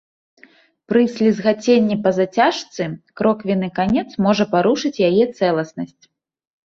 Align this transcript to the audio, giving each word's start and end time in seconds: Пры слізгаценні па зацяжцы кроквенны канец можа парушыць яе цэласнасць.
Пры 0.93 1.01
слізгаценні 1.15 1.97
па 2.07 2.13
зацяжцы 2.19 2.83
кроквенны 3.21 3.69
канец 3.79 4.07
можа 4.27 4.49
парушыць 4.55 4.95
яе 5.09 5.23
цэласнасць. 5.37 6.01